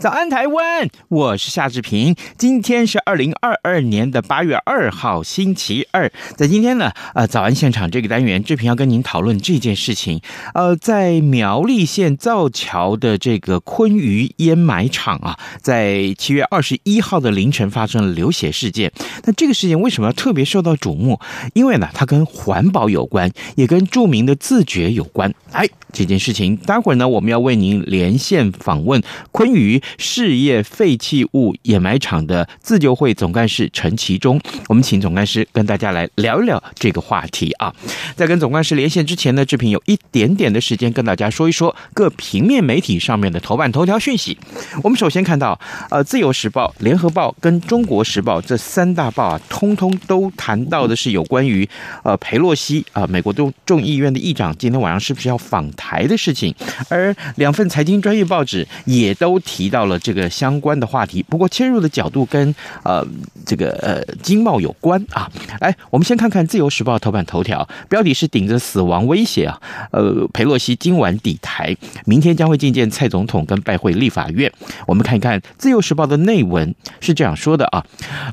[0.00, 0.88] 早安，台湾！
[1.08, 2.16] 我是夏志平。
[2.40, 6.10] 今天是二零二二年的八月二号，星期二。
[6.38, 10.22] 在今天呢，呃，早安现场这个单元，志平要跟您讨论这件事情。
[10.54, 18.90] 呃，在苗栗县造桥的这个昆鱼掩埋场啊，在七月二十一号的凌晨发生了流血事件。
[19.24, 21.20] 那这个事件为什么要特别受到瞩目？
[21.52, 25.34] 因为呢，它跟环保有关，也跟著名的自觉有关。
[25.52, 37.74] 哎，这件事情，待会儿呢，我们要为您连线访问昆鱼事业废弃物掩埋场的自救会总干事陈其中，我们请总干事跟大家来聊一聊这个话题啊。
[38.14, 44.38] 在跟总干事连线之前呢，志平有一点点的时间跟大家说一说各平面媒体上面的头版头条讯息。
[44.84, 45.58] 我们首先看到，
[45.90, 51.68] 呃，《自由时报》、《联合报》跟《中国时报》这三大报啊，通通都谈到的是有关于
[52.04, 56.54] 呃裴洛西啊，美国众众议院的议长今天晚上是不是要访台的事情，
[56.88, 59.70] 而两份财经专业报纸也都提。
[59.70, 63.06] 到了这个相关的话题，不过切入的角度跟呃
[63.44, 65.30] 这个呃经贸有关啊。
[65.60, 69.60] 来，我们先看看《自由时报》头版头条，标题是顶着死亡威胁啊，
[69.92, 74.50] 呃，裴洛西今晚抵台，明天将会觐见蔡总统跟拜会立法院。
[74.86, 77.84] 我们看一看《自由时报》的内文是这样说的啊，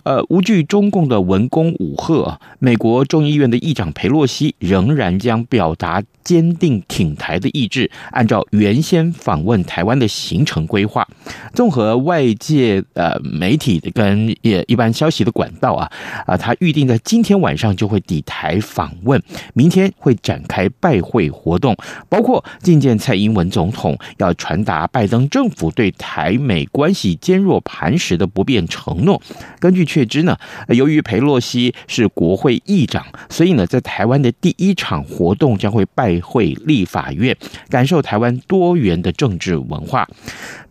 [0.04, 11.08] 呃，无惧中共的文攻武吓，美国众议院的议长裴洛西仍然将表达坚定挺台的意志，按照原先访问台湾的行程规划。
[11.54, 15.90] 综合外界呃媒体跟也一般消息的管道啊
[16.26, 19.24] 啊，他预定在今天晚上就会抵台访问，
[19.54, 21.74] 明天会展开拜会活动，
[22.10, 29.22] 包括觐见蔡英文总统，要传达拜登政府对台美关系坚若磐石的不变承诺。
[29.60, 30.38] 根据确知呢，
[30.68, 37.36] 由于裴洛西是国会议长，所以呢，在台湾的第一场活动将会拜会立法院，
[37.70, 40.08] 感受台湾多元的政治文化。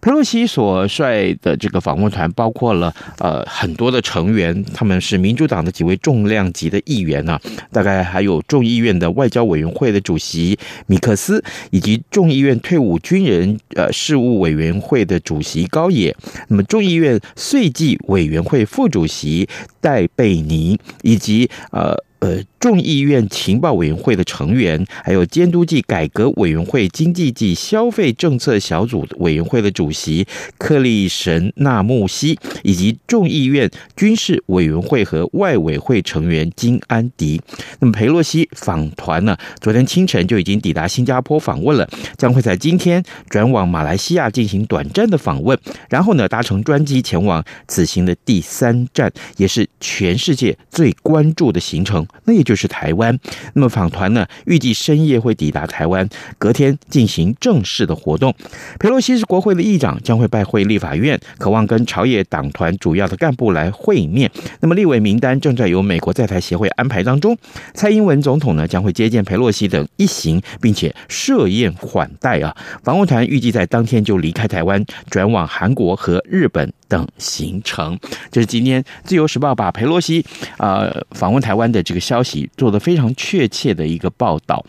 [0.01, 7.41] 裴洛西所率的这个访问团包括了呃很多的成员，他们是民主党的几位重量级的议员呢、
[7.73, 16.15] 大概还有众议院的外交委员会的主席米克斯，以及众议院退伍军人呃事务委员会的主席高野，
[16.49, 19.49] 那么众议院岁计委员会副主席
[19.81, 21.97] 戴贝尼，以及呃。
[22.27, 30.27] 呃，众议院情报委员会的成员，还有监督暨改革委员会经济暨消费政策小组委员会的主席
[30.59, 37.41] 克利什纳穆西，以及众议院军事委员会和外委会成员金安迪。
[37.79, 41.89] 那么，裴洛西访团呢，昨天清晨就已经抵达新加坡访问了，
[42.19, 43.01] 将会在今天
[43.31, 45.57] 转往马来西亚进行短暂的访问，
[45.89, 52.05] 然后呢，搭乘专机前往此行的第三站，也是全世界最关注的行程。
[52.25, 53.19] 那也就是台湾。
[53.55, 58.35] 那么访团呢，预计深夜会抵达台湾，隔天进行正式的活动。
[58.79, 64.31] 裴洛西是国会的议长，将会拜会立法院，渴望跟朝野党团主要的干部来会面。
[64.61, 67.37] 那么立委名单正在由美国在台协会安排当中。
[67.75, 72.57] 蔡英文总统呢，将会接见裴洛西等一行，并且设宴款待啊。
[72.83, 76.73] 访问团预计在当天就离开台湾，转往韩国和日本。
[76.89, 77.99] 等行程，
[78.31, 80.25] 这是今天《自由时报》把裴洛西
[80.57, 84.65] 啊访问台湾的这个消息做的非常确切的一个报道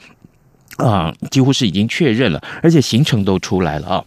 [0.78, 4.04] 啊，几乎是已经确认了，而且行程都出来了啊。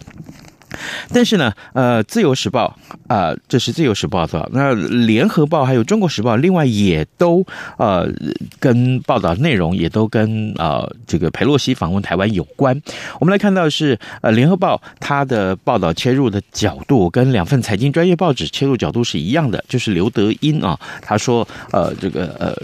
[1.13, 2.77] 但是呢，呃，《自由时报》
[3.15, 4.49] 啊、这是《自由时报》的。
[4.53, 4.75] 那
[5.07, 7.45] 《联合报》还有《中国时报》，另外也都
[7.77, 8.09] 呃
[8.59, 12.81] 跟报道内容也都跟呃这个裴洛西访问台湾有关。
[13.19, 22.55] 我们来看到是呃《联合报》它的报道切入的角度跟两份财经专业报纸切入角度是一样的，就是刘德英啊，他说呃这个呃。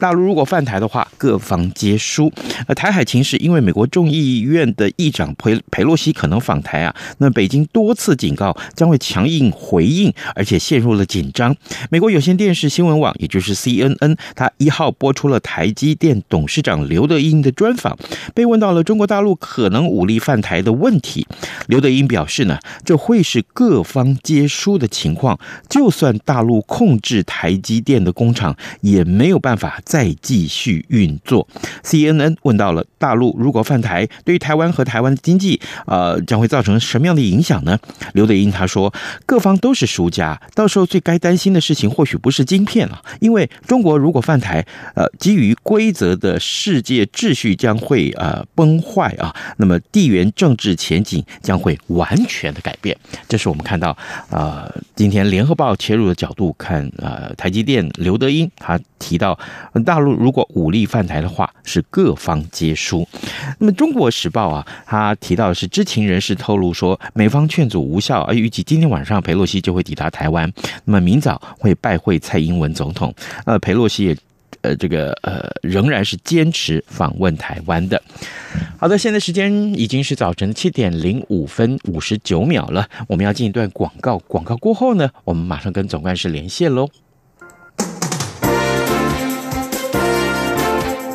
[0.00, 2.32] 大陆如果犯台的话，各方皆输。
[2.66, 11.54] 而台海情势，因为美国众议院的议长裴裴洛西可能访台啊，那北京多次警告将会强硬回应，而且陷入了紧张。
[11.90, 17.96] 美国有线电视新闻网，也就是 CNN，他一号播出了台积电董事长刘德英的专访，
[18.34, 21.26] 被问到了中国大陆可能武力犯台的问题，
[21.66, 25.38] 刘德英表示呢，这会是各方皆输的情况，
[25.68, 29.78] 就算大陆控制台积电的工厂，也没有办法。
[29.90, 31.48] 再继续运作。
[31.82, 37.76] CNN 问到了大陆如果犯台，对于台湾和台湾的经济，呃，将会造成什么样的影响呢？
[38.14, 38.94] 刘德英他说，
[39.26, 44.64] 各方都是输家，到时候最该担心的事情或许不是晶片了，因为中国如果犯台，
[44.94, 52.96] 呃，基于规则的世界秩序将会呃崩坏啊，那么地缘政治前景将会完全的改变。
[53.28, 53.90] 这是我们看到
[54.30, 59.36] 啊、呃，今天联合报切入的角度看，呃，台积电刘德英他提到，
[59.82, 63.06] 大陆如果武力犯台的话，是各方皆输。
[63.58, 70.52] 那么中国时报啊，他提到是知情人士透露说，美方劝阻无效，而预计今天晚上裴洛西就会抵达台湾，
[70.84, 73.14] 那么明早会拜会蔡英文总统。
[73.44, 74.16] 呃，裴洛西也。
[74.62, 78.02] 呃，这个呃，仍然是坚持访问台湾的。
[78.76, 84.18] 好的，现在时间已经是早晨七点零五分五十九秒了，我们要进一段广告。
[84.18, 86.86] 广告过后呢，我们马上跟总干事连线喽。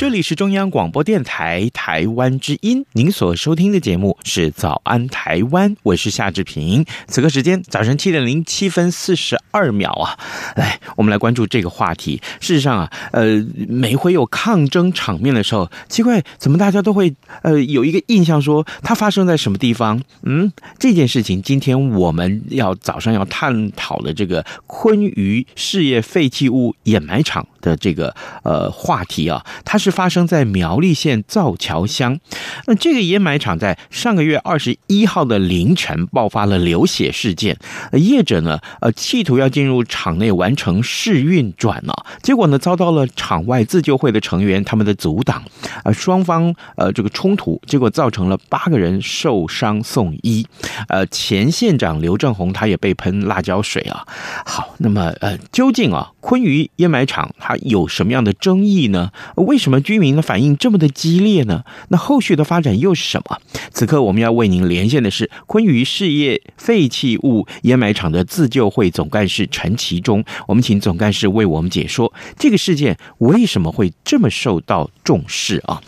[0.00, 6.86] 这里是中央广播电台台湾之音，您所收听的节目是《早安台湾》，我是夏志平。
[7.06, 10.18] 此刻时间早晨七点零七分四十二秒啊，
[10.56, 12.18] 来，我们来关注这个话题。
[12.40, 20.00] 事实上啊，呃，每回有抗争场面的时候，奇怪，怎么大家都会呃有一个印象说它发生在什么地方？
[20.22, 29.90] 嗯，这件事情今天我们要早上要探讨的这个昆鱼事业废弃物掩埋场的这个呃话题啊，它是。
[29.90, 32.18] 发生在苗栗县造桥乡，
[32.66, 37.58] 那这个掩埋场在上个月二十一号的凌晨爆发了流血事件，
[37.90, 41.92] 呃业者呢，呃，企图要进入场内完成试运转呢，
[42.22, 45.42] 结果呢，遭到了场外自救会的成员他们的阻挡，
[45.84, 50.46] 呃，双方呃这个冲突，结果造成了八个人受伤送医，
[50.88, 54.06] 呃，前县长刘正宏他也被喷辣椒水啊。
[54.46, 59.10] 好，那么呃，究竟啊，昆鱼掩埋场它有什么样的争议呢？
[59.34, 59.80] 为什么？
[59.80, 61.64] 居民的反应这么的激烈呢？
[61.88, 63.38] 那后续的发展又是什么？
[63.72, 75.80] 此刻我们要为您连线的是昆鱼事业废弃物掩埋场的自救会总干事陈其中，我们请总干事为我们解说这个事件为什么会这么受到重视啊？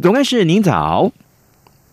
[0.00, 1.12] 总干事您早。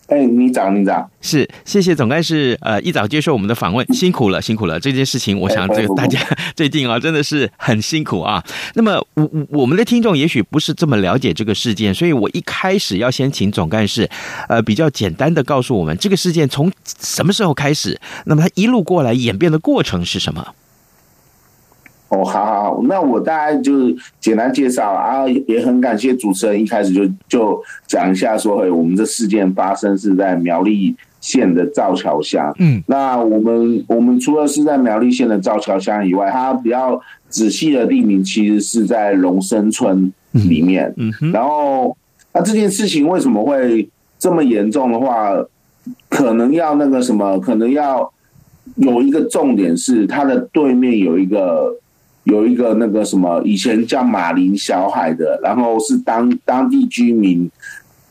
[0.07, 6.19] 哎，你早，你早，是，谢谢总干事，呃，一早接受我们的访问， 辛苦了，辛苦了，这件事情，我想这个大家
[6.55, 8.43] 最近啊，真的是很辛苦啊。
[8.75, 14.07] 那么，我我们的听众也许不是这么了解这个事件，所以我一开始要先请总干事，
[14.47, 20.53] 呃，比较简单的告诉我们这个事件从什么时候开始，那么它一路过来演变的过程是什么？
[22.15, 32.55] 哦，好好好，那我大概就简单介绍啊，也很感谢主持人一开始就就讲一下说，哎我们这事件发生是在苗栗县的造桥乡。
[32.59, 40.93] 嗯，那我们我们除了是在苗栗县的造桥乡以外，它比较仔细的地名其实是在龙生村里面。
[40.95, 41.97] 嗯哼，然后
[42.33, 45.33] 那这件事情为什么会这么严重的话，
[46.07, 48.09] 可能要那个什么，可能要
[48.75, 51.75] 有一个重点是它的对面有一个。
[52.25, 57.49] 有一个那个什么，以前叫马林小海的，然后是当当地居民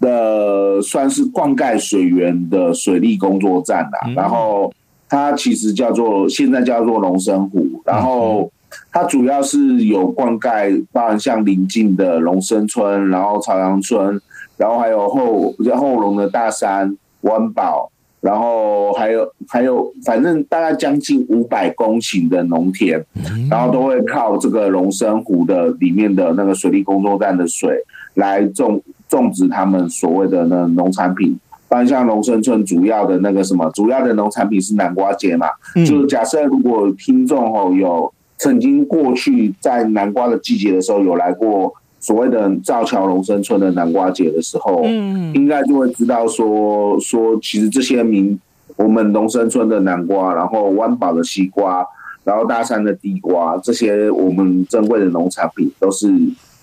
[0.00, 4.10] 的，算是灌溉水源的水利工作站啦。
[4.16, 4.72] 然后
[5.08, 8.50] 它其实叫做现在叫做龙生湖，然后
[8.90, 14.20] 它主要是有灌溉，包含像邻近的龙生村，然后朝阳村，
[14.56, 17.90] 然后还有后后龙的大山，湾宝，
[18.24, 23.04] 然后还有还有，反正大概将近五百公顷的农田，
[23.50, 27.76] 然后都会靠这个龙生湖的里面的那个水利工作站的水
[28.14, 31.38] 来种种植他们所谓的那农产品。
[31.68, 35.48] 当然，像龙生村主要的那个什么，主要的农产品是南瓜节嘛。
[35.86, 41.74] 就假设如果听众哦有曾经过去在南瓜的季节的时候有来过。
[42.04, 48.38] 所谓的造桥龙生村的南瓜节的时候，嗯，应该就会知道说说，其实这些名
[48.76, 51.82] 我们龙生村的南瓜，然后湾宝的西瓜，
[52.22, 56.12] 然后大山的地瓜，这些我们珍贵的农产品，都是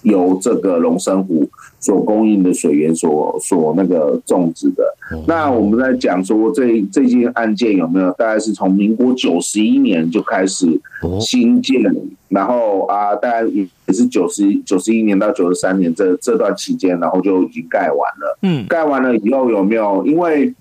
[0.03, 1.48] 由这个龙生湖
[1.79, 4.84] 所供应的水源所所那个种植的。
[5.27, 8.12] 那我们在讲说这这件案件有没有？
[8.13, 10.79] 大概是从民国九十一年就开始
[11.20, 11.81] 兴建。
[12.29, 18.39] 然后啊，大概也也是九十九十一年到九十三年这这段期间，然后就已经盖完了。
[18.43, 20.05] 嗯，盖完了以后有没有？
[20.05, 20.53] 因为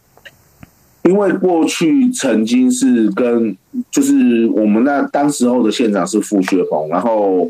[1.05, 3.57] 因为过去曾经是跟
[3.89, 7.49] 就是我们那当时候的县长是傅学鹏，然后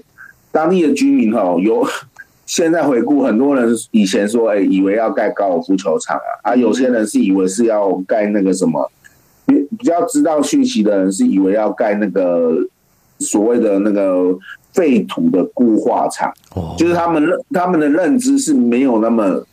[0.52, 1.86] 当地的居民哦有
[2.46, 8.90] 现在回顾，很多人以前说哎，以为要盖高尔夫球场啊，啊，有些人是以为是要盖那个什么，
[9.46, 12.56] 比比较知道讯息的人是以为要盖那个。
[13.22, 14.34] 所谓的那个
[14.72, 16.32] 废土的固化厂，
[16.78, 19.44] 就是他们认他们的认知是没有那么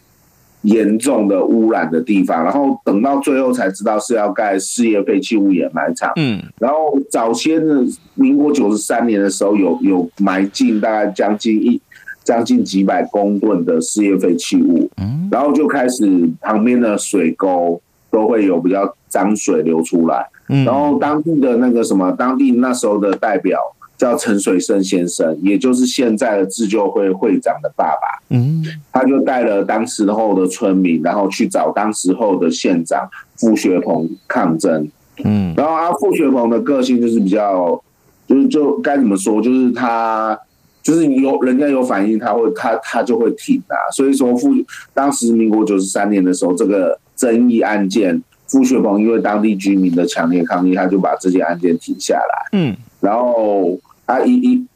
[0.62, 6.12] 严重的污染的地方，然后等到最后才知道是要盖事业废弃物掩埋场。
[6.16, 7.84] 嗯，然后早先的
[8.16, 11.80] 民国九十三年的时候有，有有埋进大概将近一
[12.24, 17.80] 将近几百公吨的事业废弃物，嗯，然后就开始旁边的水沟
[18.12, 20.28] 都会有比较脏水流出来。
[20.50, 23.60] 嗯然后当地的那个什么，当地那时候的代表
[23.98, 28.22] 叫陈水生先生，也就是现在的自救会会长的爸爸。
[28.30, 34.88] 嗯，他就带了当时候的村民，然后去找当时候的县长傅学鹏抗争。
[35.24, 37.82] 嗯，然后啊，傅学鹏的个性就是比较，
[38.28, 40.40] 就是就该怎么说，就是他
[40.84, 43.76] 就是有人家有反应，他会他他就会挺啊。
[43.96, 44.50] 所以说傅
[44.94, 48.22] 当时民国九十三年的时候，这个争议案件。
[48.50, 52.48] 傅学鹏因为当地居民的强烈抗议，他就把这件案件停下来。
[52.58, 53.78] 嗯，然后
[54.08, 54.68] 啊一一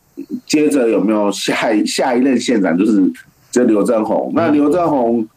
[0.46, 3.12] 接着有没有下一下一任县长就是
[3.52, 4.32] 就刘正宏？
[4.36, 5.28] 那刘正宏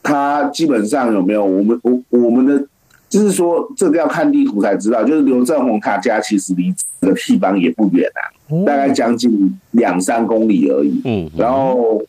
[0.00, 2.64] 他基本上有没有我们我我们的
[3.08, 8.22] 就是说这个要看地图才知道，就是刘正宏他家其实离这个地方也不远啊，
[8.64, 11.02] 大概将近两三公里而已。
[11.04, 12.00] 嗯，然后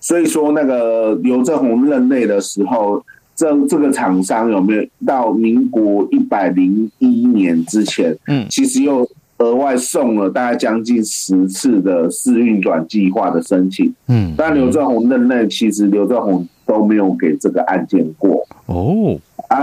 [0.00, 3.04] 所以说那个刘正宏任内的时候。
[3.36, 8.16] 这这个厂商有没有到民国一百零一年之前？
[8.28, 9.04] 嗯，其实又
[9.38, 13.92] 额外送了大概将近十次的试运转计划的申请。
[14.06, 18.46] 嗯，但刘正宏任内，其实刘正宏都没有给这个案件过。
[18.66, 19.58] 哦，啊，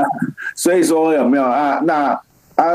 [0.55, 1.81] 所以说有没有啊？
[1.85, 2.11] 那
[2.55, 2.65] 啊，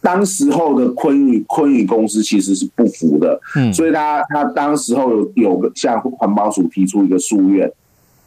[0.00, 3.38] 当时候的昆宇昆宇公司其实是不服的。
[3.56, 7.70] 嗯，所以他他当时候有有个向环保署提出一个诉愿。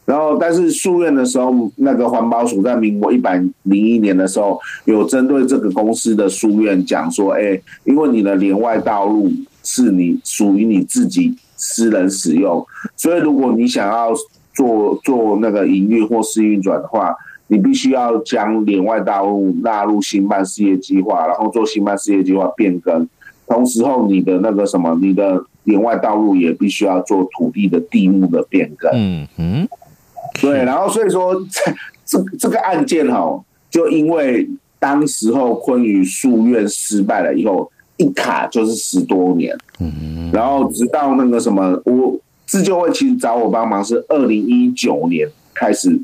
[0.06, 9.32] 然后，但是诉愿的时候，那个环保署在民国一百零一年的时候，有针对这个公司的诉愿讲说，哎，因为你的连外道路
[9.64, 12.66] 是你属于你自己私人使用，
[12.98, 14.12] 所以如果你想要
[14.54, 17.16] 做做那个营运或试运转的话，
[17.48, 23.08] 你必须要将连外道路纳入新办事业计划，然后做新办事业计划变更，
[23.48, 28.92] 同时候你的那个什么，你的连外道路也必须要做土地的地目的变更。
[28.94, 29.68] 嗯嗯。
[30.42, 31.74] 对，然后所以说， 这
[32.06, 34.50] 这这个案件哈，就因为
[34.80, 39.58] 当时候昆宇诉愿失败了以后，一卡就是十多年。
[39.80, 46.00] 嗯，然后直到那个什么，我自救会其实找我帮忙是二零一九年开始，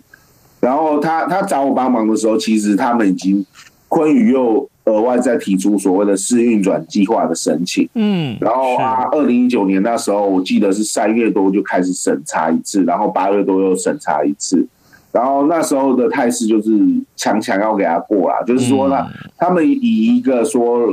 [0.60, 3.46] 然后他他找我帮忙的时候，其实他们已经
[3.88, 7.88] 昆宇又额外再提出所谓的试运转计划的申请。
[7.94, 14.68] 嗯，然后啊，二零一九年那时候，我记得是三月多就开始审查一次，然后八月多又审查一次，
[15.12, 16.72] 然后那时候的态势就是
[17.16, 19.06] 强强要给他过啦，就是说呢，
[19.38, 20.88] 他们以一个说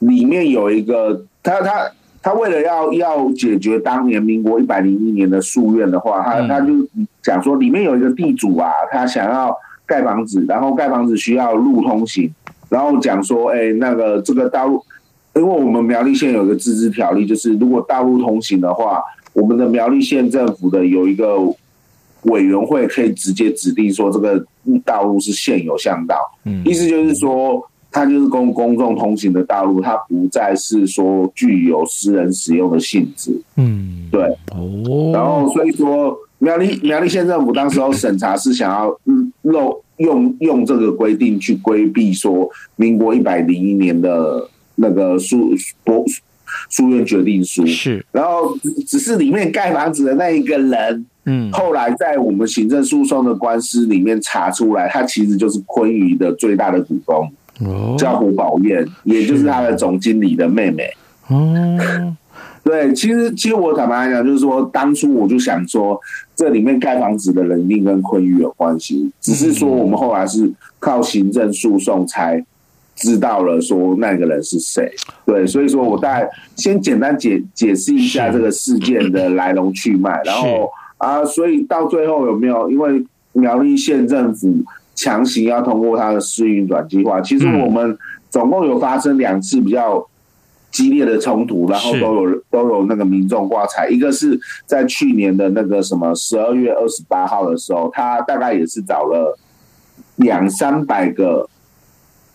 [0.00, 1.90] 里面有一个他他
[2.20, 6.72] 他为了要要解决当年民国一百零一年的夙愿的话，他他就
[7.22, 12.30] 讲说里面有一个地主啊，他想要盖房子，然后盖房子需要路通行。
[12.68, 14.82] 然后讲说，哎，那个这个道路，
[15.34, 21.36] 因为我们苗栗县有一个自治条例，就是如果大陆通行的话，我们的苗栗县政府的有一个
[22.22, 24.44] 委员会可以直接指定说这个
[24.84, 34.22] 道路是现有巷道，嗯，意思就是说它就是公公众通行的道路，它不再是说具有私人使用的性质，嗯，对，
[34.52, 38.94] 哦，然后所以说苗栗苗栗县政府当时候审查是想要
[39.48, 46.06] 漏用用这个规定去规避说民国一百零一年的那个书书
[46.70, 60.90] 书院决定书是，然后只是里面盖房子的那一个人，嗯，后来在我们行政诉讼的官司里面查出来，他其实就是昆宇的最大的股东，哦，叫胡宝燕，也就是他的总经理的妹妹，
[61.28, 62.16] 哦，
[62.62, 66.00] 对，其实其实我坦白来讲，就是说当初我就想说，
[66.36, 72.44] 这里面盖房子的人一定跟昆玉有关系，只是说我们后来是靠行政诉讼才。
[73.00, 74.90] 知道了，说那个人是谁？
[75.24, 82.68] 对，所以说我大概先简单解解释一下这个事件的来龙去脉，然后啊，所以到最后有没有？
[82.68, 84.52] 因为苗栗县政府
[84.96, 87.96] 强行要通过他的试运转计划，其实我们
[88.30, 90.04] 总共有发生两次比较
[90.78, 99.36] 激烈的冲突，然后都有都有那个民众挂彩，一个是在去年的那个什么十二月二十八号的时候，他大概也是找了
[100.16, 101.48] 两三百个。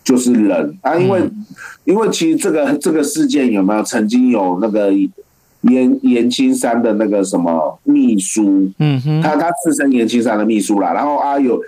[0.04, 0.78] 就是人。
[0.82, 1.46] 啊，因为、嗯、
[1.86, 4.92] 因为其实这个这个事件有没有曾经有那个
[5.62, 11.58] 严严青山的那个什么秘书，嗯哼，他他自称严青山的秘书啦，然后啊有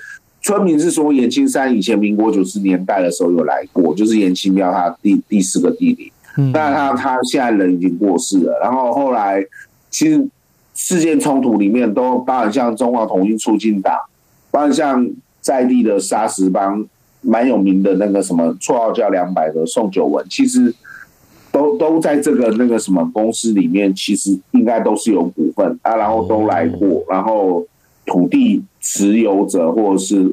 [0.43, 9.45] 村民是说严青山以前民国九十年代的时候有来过，就是严青标他第第四个弟弟，嗯，但他他现在人已经过世了，然后后来
[9.91, 10.27] 其实
[10.75, 13.95] 事件冲突里面都包含像中华统一促进党，
[14.51, 15.09] 包含像
[15.41, 16.87] 在地的沙石帮。
[17.23, 20.73] 蛮有名的那个什么绰号叫两百的宋九文，其实
[21.51, 27.67] 都都在这个那个什么公司里面，其实应该都是有股份啊，然后都来过，然后
[28.05, 30.31] 土地持有者或者是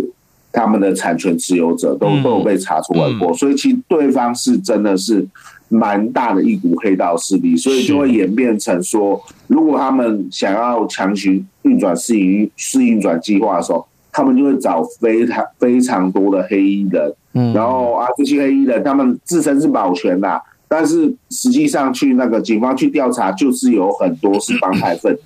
[0.51, 5.25] 他们的产权持有者都都有被查出来过，所以其实对方是真的是
[5.73, 13.85] 蛮大的一股黑道势力，所以就会演变成说，如果他们想要强行运转试营试运转计划的时候。
[14.15, 25.21] 他们就会找非常非常多的黑衣人，嗯，然后啊，这些黑衣人他们自称是保全啦，但是实际上去那个警方去调查，就是有很多是帮派分子。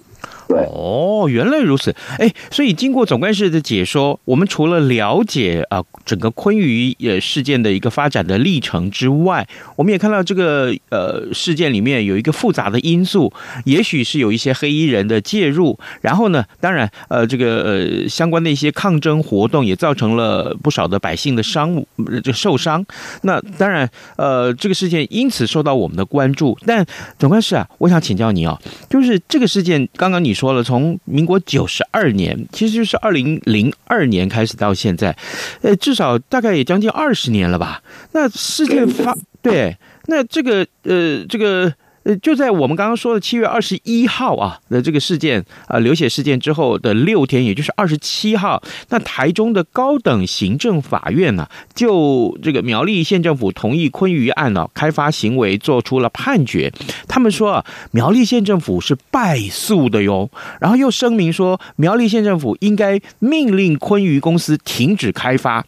[0.49, 1.93] 哦，原来如此。
[2.17, 13.31] 哎，所以经过总干事的解说，我们除了了解啊整个昆鱼呃事件的一个发展的历程之外，我们也看到这个呃事件里面有一个复杂的因素，
[13.65, 15.77] 也许是有一些黑衣人的介入。
[16.01, 21.83] 然后呢，当然呃这个呃相关的一些抗争活动也造成了不少的百姓的伤
[22.23, 22.85] 就受伤。
[23.23, 26.57] 那当然呃这个事件因此受到我们的关注。
[26.65, 26.85] 但
[27.19, 28.57] 总干事啊，我想请教你啊，
[28.89, 30.36] 就是这个事件刚刚你。
[30.37, 35.15] 说了，从民国九十二年，其实就是二零零二年开始到现在，
[35.61, 37.81] 呃，至少大概也将近二十年了吧？
[38.11, 41.73] 那事件发 对，那这个呃，这个。
[42.15, 56.71] 就在我们刚刚说的七月二十一号啊的这个事件啊流血事件之后的六天，也就是二十七号，那台中的高等行政法院呢，就这个苗栗县政府同意昆瑜案呢开发行为做出了判决。
[57.07, 60.29] 他们说啊，苗栗县政府是败诉的哟，
[60.61, 65.65] 然后又声明说，苗栗县政府应该命令昆瑜公司停止开发。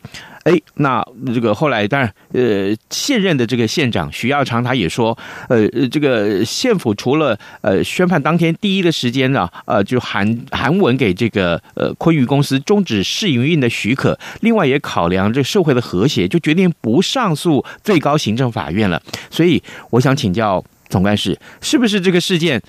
[0.49, 5.15] 哎，那这个后来当然，呃，现任的这个县长徐耀昌他也说，
[5.47, 18.99] 呃，这个县府除了呃宣判当天第一的时间呢，呃，就函函文给这个呃昆宇公司终止试营运的许可，另外也考量这社会的和谐，就决定不上诉最高行政法院了。
[19.29, 22.59] 所以我想请教总干事，是不是这个事件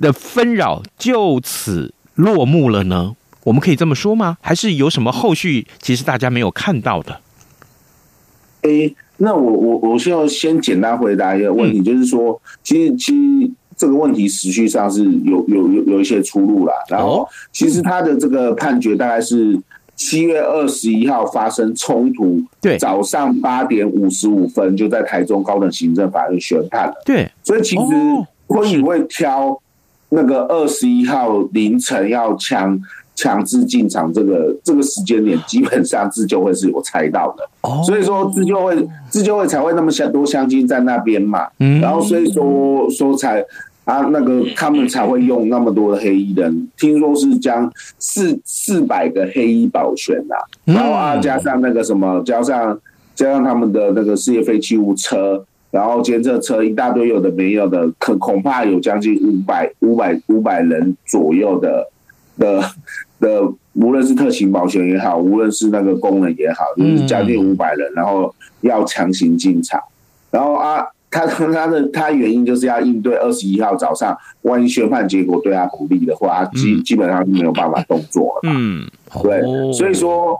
[0.00, 3.14] 的纷扰就此落幕了呢？
[3.44, 4.38] 我们可以这么说吗？
[4.40, 5.66] 还是有什么后续？
[5.82, 7.20] 其实大家没有看到的。
[8.66, 16.72] 诶，那我我我需要先简单回答一个问题，嗯、就是说，其实其实这个问题时序上是有有有有一些出入啦。
[16.88, 19.58] 然后，其实他的这个判决大概是
[19.94, 26.94] 七月二十一号发生冲突，对，早上八点五十五分就在台中高等行政法院宣判了。
[27.04, 27.82] 对，所以其实
[28.46, 29.58] 昆瑜会挑
[30.10, 32.80] 那个二十一号凌晨要枪。
[33.16, 37.82] 强制进场这个这个时间点，基本上自救会是有猜到的，哦。
[37.84, 41.48] 所以说自救会自救会才会那么多相亲在那边嘛，
[41.80, 43.44] 然后所以说说才
[43.84, 52.78] 啊那个他们才会用那么多的黑衣人，听说是将四四百个黑衣保全呐，然后啊加上那个什么加上
[53.14, 61.88] 加上他们的那个事业废弃物车，然后监测车一大堆有的没有的，可恐怕有将近五百五百五百人左右的
[62.38, 62.62] 的。
[63.18, 69.80] 的无论是特勤保全也好，无论是那个工人也好，就是将近五百人，然后要强行进场，
[70.30, 78.54] 然后啊，他他的他原因就是要应对二十一号早上，万一宣判结果对他不利的话，基基本上是没有办法动作了嘛。
[78.58, 78.86] 嗯，
[79.22, 80.38] 对，所以说，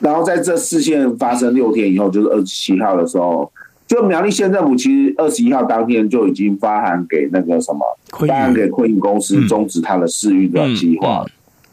[0.00, 3.48] 然后在这事件发生六天以后，就是二十七号的时候，
[3.90, 7.80] 就苗栗县政府其实二十一号当天就已经发函给那个什么，
[8.24, 11.26] 发函给昆影公司终止他的试运转计划。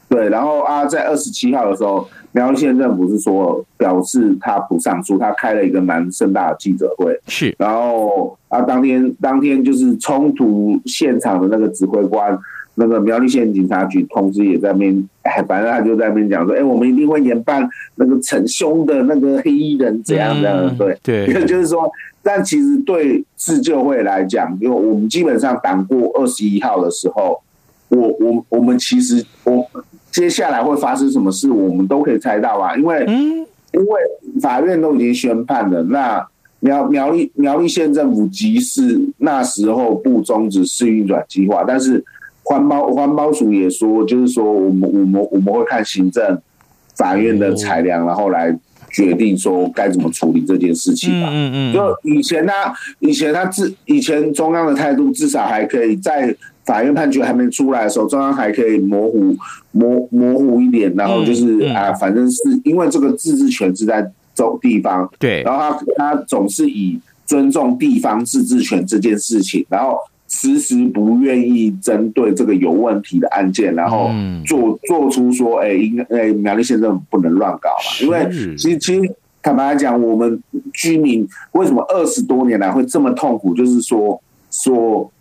[0.09, 7.15] 对，然后啊，在二十七号的时候，苗栗县政府是说表示他不上诉，他开了一个蛮盛大的记者会。
[7.27, 12.35] 是，然后啊，当天当天就是冲突现场的那个指挥官，
[12.79, 21.89] 那个苗栗县警察局同时也在那边，哎， 反正他就在那边讲说，哎，我们一定会严办那个逞凶的那个黑衣人这样的，对、嗯、对， 就是说，
[22.23, 27.41] 但其实对自救会来讲，因为我们基本上挡过二十一号的时候，
[27.89, 29.65] 我我我们其实我。
[30.09, 33.05] 接下来会发生什么事，我们都可以猜到啊，因为，
[33.71, 34.01] 因为
[34.41, 36.25] 法院都已经宣判了，那
[36.59, 42.03] 苗苗栗苗栗县政府即使那时候不终止试运转计划，但是
[42.47, 46.41] 环保环保署也说，就是说我们我们我们会看行政
[46.95, 48.57] 法院的裁量，然后来
[48.89, 51.29] 决定说该怎么处理这件事情吧。
[51.31, 56.35] 嗯嗯，就以前他以前他至以前中央的态度，至少还可以在。
[56.67, 59.33] 法院判决还没出来的时候，中央还可以模糊
[59.71, 74.09] 模模糊一点，然后就是、啊，反正是因为这个自治权是在这地方，对，然后他他总是以尊重地方自治权这件事情，然后迟迟不愿意针对这个有问题的案件，然后
[74.45, 80.41] 做做出说，哎，应该哎苗栗县政府不能乱搞嘛，因为其实其实坦白来讲，我们
[80.73, 85.11] 居民为什么二十多年来会这么痛苦，就是说说。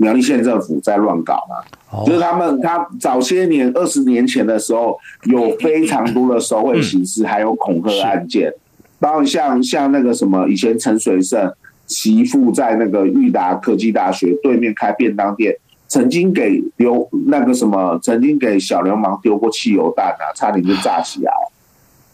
[0.00, 2.04] 苗栗县政府在乱搞嘛？
[2.06, 8.54] 就是他们，他早些年二十年前的时候，有非常多的收贿形式，还有恐吓案件，
[9.00, 11.52] 包括像像那个什么，以前陈水胜
[11.88, 15.56] 媳妇在那个裕达科技大学对面开便当店，
[15.88, 21.32] 曾经给流那个什么，曾经给小流氓丢过汽油弹啊，差点就炸起来。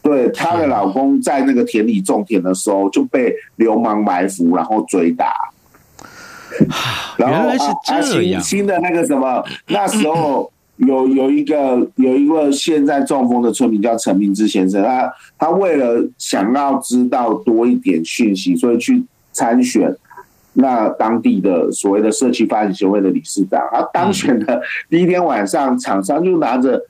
[0.00, 5.32] 对，她的老公在那个田里种田的时候就被流氓埋伏，然后追打。
[7.16, 19.02] 然后啊，新新的那个什么，那时候有有一个有一个现在中风的村民叫陈明志先生，他他为了想要知道多一点讯息，所以去
[19.34, 19.94] 参选
[20.54, 23.60] 那当地的所谓的社区发展协会的理事长。
[23.70, 26.80] 他当选的第一天晚上，厂商就拿着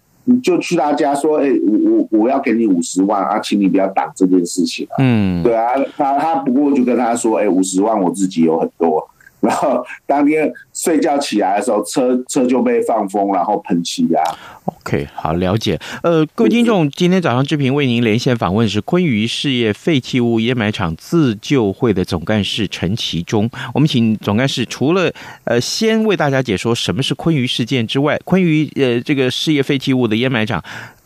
[0.42, 9.08] 就去他家说：“哎，我我我要给你五十万啊，请你不要挡这件事情啊。”嗯，对啊，他他不过就跟他说：“哎，五十万我自己有很多。”
[9.40, 14.22] 然后当天睡觉起来的时候，车车就被放风，然后喷漆啊。
[14.86, 15.80] OK，好了解。
[16.02, 23.48] 呃，各位听众，今天早上志平为您连线访问的是昆榆事业废弃物掩埋场自救会的总干事陈其中。
[23.72, 25.10] 我们请总干事除了
[25.44, 30.62] 呃先为大家解说什么是昆榆事件之外，昆榆呃这个事业废弃物的掩埋场。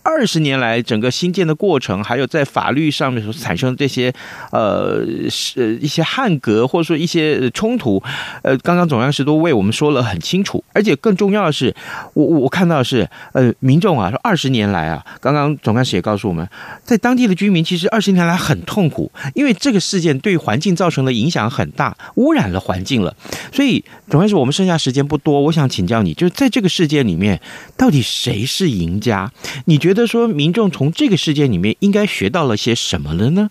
[0.08, 4.10] 二十年来，整个新建的过程，还有在法律上面所产生的这些
[4.50, 8.02] 呃是一些汉格，或者说一些冲突，
[8.42, 10.64] 呃，刚刚总干事都为我们说了很清楚。
[10.72, 11.74] 而且更重要的是，
[12.14, 16.48] 我我看到的是，呃，民众啊，说二十年来啊，刚刚总干事也告诉我们，
[16.82, 23.14] 在当地的居民其实二十年来很痛苦，因为这个事件对环境造成的影响很大，污染了环境了。
[23.52, 27.38] 所以总干事，我们剩下时间不多，我想请教你，就是在这个事件里面，
[27.76, 29.30] 到底谁是赢家？
[29.66, 29.97] 你觉得？
[29.98, 33.50] 觉得说，民众从这个事件里面应该学到了些什么了呢？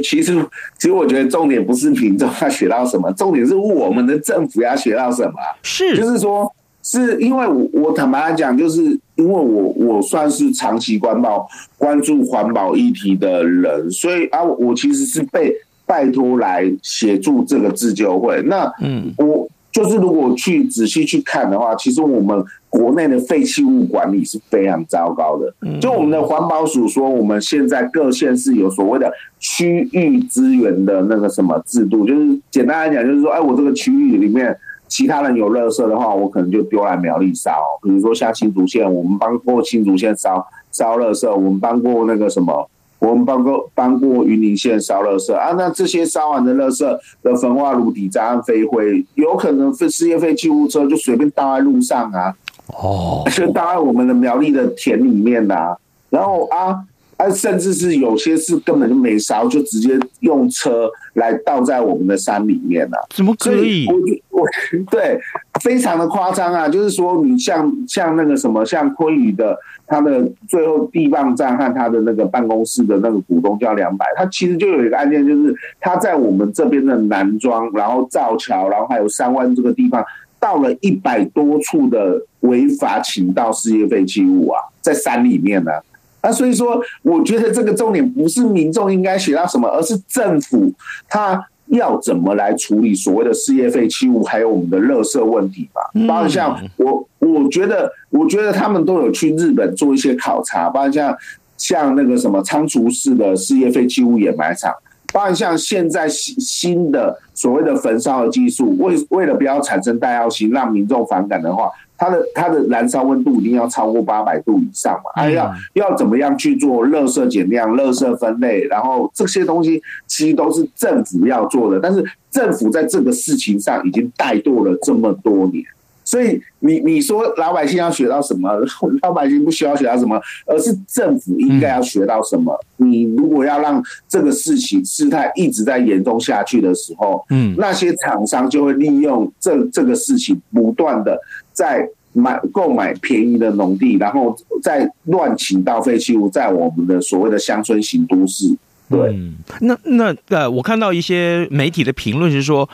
[0.00, 5.32] 其实，其实我觉得重点不是民众要学到什么，重点是我们的政府要学到什么。
[5.64, 8.80] 是，就是说，是因为我我坦白来讲，就是
[9.16, 15.52] 因为我我算是长期关保关注环保议题的人，所以啊，我其实是被
[15.84, 18.40] 拜托来协助这个自救会。
[18.42, 19.48] 那嗯，我。
[19.72, 22.42] 就是如果去仔细去看的话，其实我们
[22.76, 25.80] 国内的废弃物管理是非常糟糕的。
[25.80, 34.54] 就我们的环保署说，我们现在各县市有所谓的区域资源的那个什么制度，就是简单来讲，就是说，哎，我这个区域里面
[34.88, 37.52] 其他人有垃圾的话，我可能就丢来苗栗烧。
[37.82, 42.68] 比如说像新竹县，我们帮过新竹县烧烧垃圾，我们帮过那个什么。
[43.06, 46.84] 我们帮过帮过云林县烧垃圾啊，那这些烧完的垃圾
[47.22, 52.34] 的焚化炉底炸飞灰，有可能废事业废弃物车就随便倒在路上啊，
[52.68, 55.76] 哦，就倒在我们的苗栗的田里面啊，
[56.10, 56.84] 然后啊。
[57.18, 63.06] 啊，甚至是有些是根本就没烧，就直接用车来倒在我们的山里面了。
[63.08, 63.86] 怎么可以？
[63.86, 63.94] 我
[64.38, 64.46] 我
[64.90, 65.18] 对，
[65.60, 66.68] 非常的夸张啊！
[66.68, 80.04] 就是说，你像像那个什么，像昆宇的，他的最后地磅站和他的那个办公室的那个股东叫两百，他其实就有一个案件，就是他在我们这边的南庄，然后造桥，然后还有三湾这个地方，
[80.38, 85.82] 到了一百多处的违法倾倒事业废弃物啊，在山里面呢、啊。
[86.22, 90.72] 那所以说，我觉得这个重点不是民众应该学到什么，而是政府
[91.08, 95.80] 他要怎么来处理所谓的事业废弃物，还有我们的垃圾问题吧。
[96.06, 101.16] 包括像我，我觉得，我觉得他们都有去日本做一些考察，包括像
[101.56, 104.72] 像那个什么仓储式的事业废弃物掩埋场，
[105.16, 111.70] 包括像现在新新的所谓的焚烧的技术，为为了不要产生戴奥辛，让民众反感的话。
[111.98, 115.10] 它的它的燃烧温度一定要超过八百度以上嘛？
[115.14, 121.80] 还要要怎么样去做垃圾减量、垃圾分类，然后这些东西其实都是政府要做的。
[121.80, 125.64] 但是政府在这个事情上已经怠惰了这么多年，
[126.06, 128.50] 所以你你说老百姓要学到什么？
[129.02, 132.58] 老百姓不需要学到什么，而是政府应该要学到什么？
[132.78, 141.20] 你如果要让这个事情事态一直在严重下去的时候，嗯，那些厂商就会利用这这个事情不断的。
[141.52, 148.54] 在买购买便宜的农地，然后再乱倾倒废弃物，在我们的所谓的乡村型都市。
[148.90, 152.68] 嗯、那那呃，我看到一些媒体的评论是说，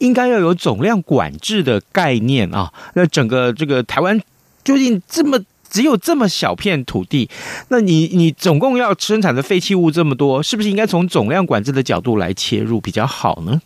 [0.00, 2.72] 应该要有总量管制的概念啊。
[2.94, 4.20] 那整个这个台湾
[4.64, 5.38] 究竟这么
[5.70, 7.30] 只有这么小片土地，
[7.68, 13.60] 那你你总共要生产的废弃物这么多，是不是应该从总量管制的角度来切入比较好呢？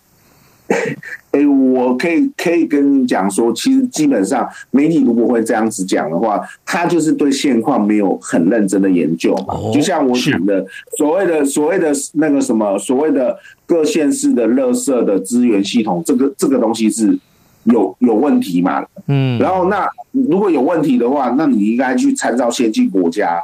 [1.30, 9.54] 哎，我可以可以跟你讲说，其实基本上媒体如果会这样子讲的话，他就是对现况没有很认真的研究嘛。
[9.72, 17.16] 就像我讲的，所谓的所谓的那个什么，所谓的各县市的垃圾的资源系统，这个这个东西是
[17.64, 18.84] 有有问题嘛？
[19.06, 23.40] 嗯，然后那如果有问题的话，那你应该去参照先进国家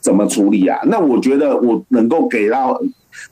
[0.00, 0.78] 怎么处理啊？
[0.84, 2.80] 那我觉得我能够给到。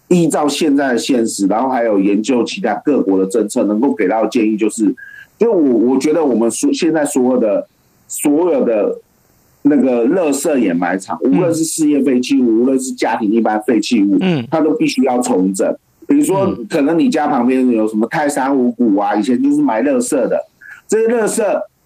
[0.08, 4.94] 依照现在的现实，然后还有研究其他各国的政策，能够给到的建议就是，
[5.38, 7.66] 就我我觉得我们所现在所有的
[8.06, 8.98] 所有的
[9.62, 15.76] 那个垃圾掩埋场，无论是事业废弃物，无论是家庭一般废弃物，嗯，它都必须要重整。
[16.06, 20.38] 比如说，可能你家旁边有什么泰山五谷啊，以前就是埋垃圾的，
[20.86, 21.42] 这些垃圾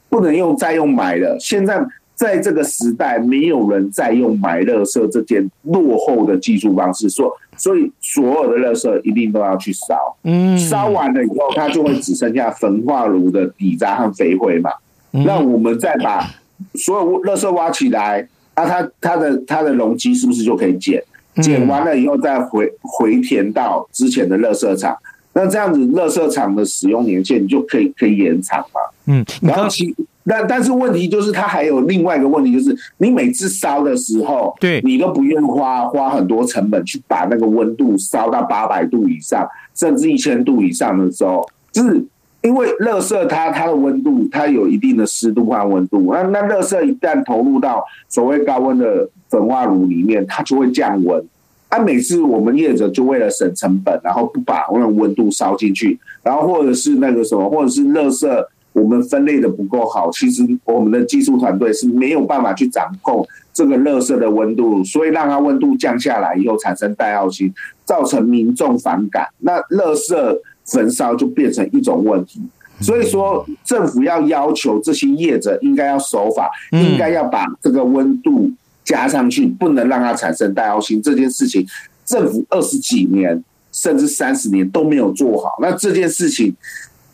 [0.09, 1.85] 不能用再用埋的，现在。
[2.15, 10.17] 在这个时代，没有人再用埋垃圾这件落后的技术方式，所所以所有的垃圾一定都要去烧。
[10.25, 14.69] 嗯，烧完了以后，它就会只剩下焚化炉的底渣和肥灰嘛。
[15.13, 16.29] 那我们再把
[16.75, 21.01] 所有垃圾挖起来，那它它的它的容积是不是就可以减？
[21.37, 24.97] 减完了以后再回回填到之前的垃圾场。
[25.33, 28.81] 那这样子，垃圾场的使用年限就可以可以延长嘛。
[29.07, 29.95] 嗯，然后其。
[30.25, 42.05] 但但是问题就是，它还有另外一个问题，就是你每次烧的时候，对，你都不愿意花花很多成本去把那个温度烧到八百度以上，甚至一千度以上的时候，就是
[42.43, 51.21] 因为热色它它的温度它有一定的湿度和温度，那那热色一旦投入到所谓高温的焚化炉里面，它就会降温。
[51.69, 58.47] 啊，每次我们业者就为了省成本，然后不把那种温度烧进去，然后或者是那个什么，或者是垃圾。
[58.73, 67.53] 我们分类的不够好，其实我们的技术团队是没有办法去掌控这个垃圾的温度，所以让它温度降下来以后产生戴奥辛，
[67.85, 72.41] 造成民众反感，那垃圾焚烧就变成一种问题。
[72.81, 78.51] 所以说，政府要要求这些业者应该要守法，应该要把这个温度
[78.85, 81.67] 加上去，不能让它产生戴奥辛这件事情，
[82.05, 86.55] 政府二十几年甚至三十年都没有做好，那这件事情。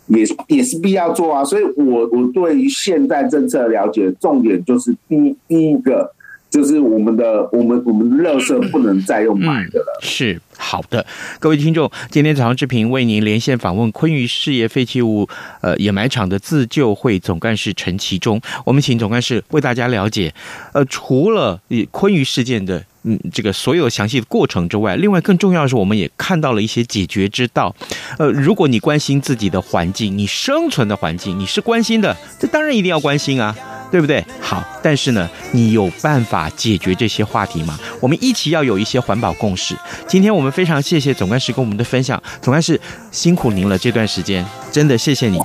[0.08, 6.10] 也也是必要做啊，所以我我对于现在政策了解，重点就是第第一个
[6.50, 9.98] 就是我们的我们我们的垃圾不能再用买的了。
[10.00, 11.04] 是好的，
[11.38, 15.28] 各位听众，今天早上志平为您连线访问昆榆事业废弃物
[15.60, 20.34] 呃掩埋场的自救会总干事陈其中，我们请总干事为大家了解，
[20.72, 22.84] 呃，除了昆榆事件的。
[23.04, 27.74] 嗯，这个所有详细的过程之外，另外更重要的是，我们也看到了一些解决之道。
[28.18, 33.54] 呃，如果你关心自己的环境，你生存的环境，你是关心的，这当然一定要关心啊，
[33.90, 34.24] 对不对？
[34.40, 37.78] 好，但是呢，你有办法解决这些话题吗？
[38.00, 39.76] 我们一起要有一些环保共识。
[40.06, 42.80] 今天我们非常谢谢总干事跟我们的分享，总干事
[43.12, 45.38] 辛苦您了，这段时间真的谢谢你，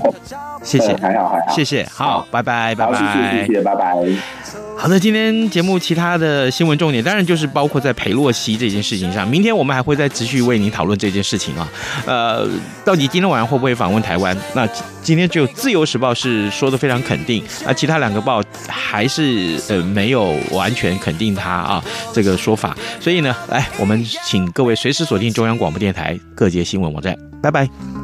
[0.64, 4.43] 谢谢，还好还好，谢谢，好，好拜拜，拜拜，谢谢，谢谢，拜拜。
[4.78, 9.26] 好的，今天节目其他的新闻重点，当然就是包括在裴洛西这件事情上。
[9.26, 11.70] 明天我们还会再继续为您讨论这件事情啊。
[12.06, 12.46] 呃，
[12.84, 14.36] 到底今天晚上会不会访问台湾？
[14.54, 14.68] 那
[15.02, 22.78] 今天只有《自由时报》是说的非常肯定，那其他两个报还是呃没有完全肯定他啊这个说法。
[23.00, 27.18] 所以呢，来，我们请各位随时锁定中央广播电台各界新闻网站。
[27.42, 28.03] 拜拜。